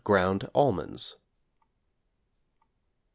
[0.03, 1.15] ground almonds.
[1.15, 1.19] =95.